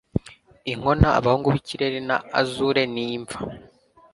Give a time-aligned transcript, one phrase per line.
[0.71, 3.39] Inkona abahungu bikirere na azure ni imva